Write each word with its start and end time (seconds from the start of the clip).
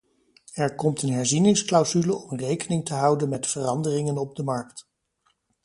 Er 0.55 0.75
komt 0.75 1.01
een 1.01 1.11
herzieningsclausule 1.11 2.13
om 2.15 2.37
rekening 2.37 2.85
te 2.85 2.93
houden 2.93 3.29
met 3.29 3.47
veranderingen 3.47 4.17
op 4.17 4.35
de 4.35 4.43
markt. 4.43 4.87